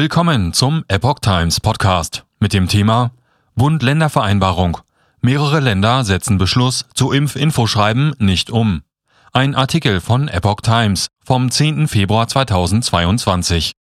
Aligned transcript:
Willkommen 0.00 0.54
zum 0.54 0.82
Epoch 0.88 1.18
Times 1.18 1.60
Podcast 1.60 2.24
mit 2.38 2.54
dem 2.54 2.68
Thema 2.68 3.10
Bund-Länder-Vereinbarung. 3.54 4.78
Mehrere 5.20 5.60
Länder 5.60 6.04
setzen 6.04 6.38
Beschluss 6.38 6.86
zu 6.94 7.12
Impf-Infoschreiben 7.12 8.14
nicht 8.18 8.50
um. 8.50 8.80
Ein 9.34 9.54
Artikel 9.54 10.00
von 10.00 10.28
Epoch 10.28 10.62
Times 10.62 11.08
vom 11.22 11.50
10. 11.50 11.86
Februar 11.86 12.28
2022. 12.28 13.72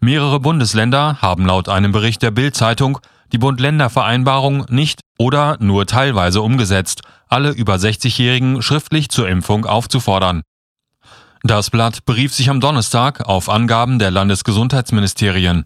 Mehrere 0.00 0.38
Bundesländer 0.38 1.22
haben 1.22 1.46
laut 1.46 1.70
einem 1.70 1.92
Bericht 1.92 2.20
der 2.20 2.30
Bild-Zeitung 2.30 2.98
die 3.32 3.38
Bund-Länder-Vereinbarung 3.38 4.66
nicht 4.68 5.00
oder 5.18 5.56
nur 5.60 5.86
teilweise 5.86 6.42
umgesetzt, 6.42 7.00
alle 7.28 7.52
über 7.52 7.76
60-Jährigen 7.76 8.60
schriftlich 8.60 9.08
zur 9.08 9.30
Impfung 9.30 9.64
aufzufordern. 9.64 10.42
Das 11.42 11.70
Blatt 11.70 12.04
berief 12.04 12.34
sich 12.34 12.50
am 12.50 12.60
Donnerstag 12.60 13.20
auf 13.20 13.48
Angaben 13.48 13.98
der 13.98 14.10
Landesgesundheitsministerien. 14.10 15.64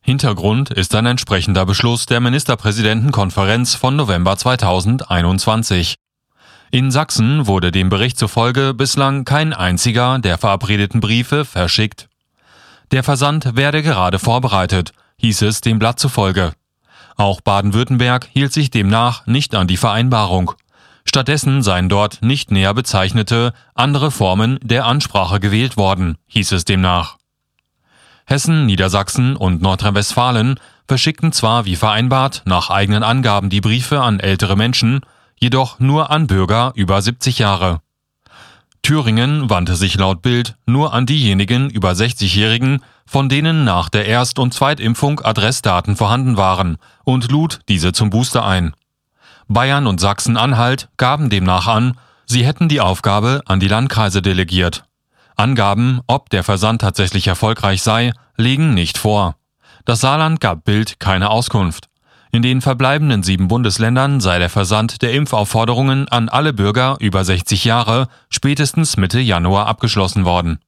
Hintergrund 0.00 0.70
ist 0.70 0.94
ein 0.94 1.06
entsprechender 1.06 1.64
Beschluss 1.64 2.06
der 2.06 2.20
Ministerpräsidentenkonferenz 2.20 3.74
von 3.74 3.96
November 3.96 4.36
2021. 4.36 5.96
In 6.72 6.90
Sachsen 6.90 7.46
wurde 7.46 7.70
dem 7.70 7.88
Bericht 7.88 8.18
zufolge 8.18 8.74
bislang 8.74 9.24
kein 9.24 9.52
einziger 9.52 10.18
der 10.18 10.38
verabredeten 10.38 11.00
Briefe 11.00 11.44
verschickt. 11.44 12.08
Der 12.90 13.02
Versand 13.02 13.56
werde 13.56 13.82
gerade 13.82 14.18
vorbereitet, 14.18 14.92
hieß 15.18 15.42
es 15.42 15.60
dem 15.60 15.78
Blatt 15.78 16.00
zufolge. 16.00 16.52
Auch 17.16 17.40
Baden-Württemberg 17.40 18.28
hielt 18.32 18.52
sich 18.52 18.70
demnach 18.70 19.26
nicht 19.26 19.54
an 19.54 19.66
die 19.66 19.76
Vereinbarung. 19.76 20.52
Stattdessen 21.16 21.62
seien 21.62 21.88
dort 21.88 22.20
nicht 22.20 22.50
näher 22.50 22.74
bezeichnete 22.74 23.54
andere 23.74 24.10
Formen 24.10 24.58
der 24.62 24.84
Ansprache 24.84 25.40
gewählt 25.40 25.78
worden, 25.78 26.18
hieß 26.26 26.52
es 26.52 26.66
demnach. 26.66 27.16
Hessen, 28.26 28.66
Niedersachsen 28.66 29.34
und 29.34 29.62
Nordrhein-Westfalen 29.62 30.60
verschickten 30.86 31.32
zwar 31.32 31.64
wie 31.64 31.76
vereinbart 31.76 32.42
nach 32.44 32.68
eigenen 32.68 33.02
Angaben 33.02 33.48
die 33.48 33.62
Briefe 33.62 34.02
an 34.02 34.20
ältere 34.20 34.56
Menschen, 34.56 35.00
jedoch 35.40 35.78
nur 35.78 36.10
an 36.10 36.26
Bürger 36.26 36.72
über 36.74 37.00
70 37.00 37.38
Jahre. 37.38 37.80
Thüringen 38.82 39.48
wandte 39.48 39.74
sich 39.74 39.96
laut 39.96 40.20
Bild 40.20 40.56
nur 40.66 40.92
an 40.92 41.06
diejenigen 41.06 41.70
über 41.70 41.92
60-Jährigen, 41.92 42.84
von 43.06 43.30
denen 43.30 43.64
nach 43.64 43.88
der 43.88 44.04
Erst- 44.04 44.38
und 44.38 44.52
Zweitimpfung 44.52 45.20
Adressdaten 45.20 45.96
vorhanden 45.96 46.36
waren, 46.36 46.76
und 47.04 47.32
lud 47.32 47.60
diese 47.70 47.94
zum 47.94 48.10
Booster 48.10 48.44
ein. 48.44 48.74
Bayern 49.48 49.86
und 49.86 50.00
Sachsen-Anhalt 50.00 50.88
gaben 50.96 51.30
demnach 51.30 51.66
an, 51.66 51.98
sie 52.26 52.44
hätten 52.44 52.68
die 52.68 52.80
Aufgabe 52.80 53.42
an 53.46 53.60
die 53.60 53.68
Landkreise 53.68 54.22
delegiert. 54.22 54.84
Angaben, 55.36 56.00
ob 56.06 56.30
der 56.30 56.42
Versand 56.42 56.80
tatsächlich 56.80 57.28
erfolgreich 57.28 57.82
sei, 57.82 58.12
liegen 58.36 58.74
nicht 58.74 58.98
vor. 58.98 59.36
Das 59.84 60.00
Saarland 60.00 60.40
gab 60.40 60.64
Bild 60.64 60.98
keine 60.98 61.30
Auskunft. 61.30 61.88
In 62.32 62.42
den 62.42 62.60
verbleibenden 62.60 63.22
sieben 63.22 63.48
Bundesländern 63.48 64.20
sei 64.20 64.38
der 64.38 64.50
Versand 64.50 65.00
der 65.00 65.12
Impfaufforderungen 65.12 66.08
an 66.08 66.28
alle 66.28 66.52
Bürger 66.52 66.96
über 67.00 67.24
60 67.24 67.64
Jahre 67.64 68.08
spätestens 68.28 68.96
Mitte 68.96 69.20
Januar 69.20 69.66
abgeschlossen 69.66 70.24
worden. 70.24 70.58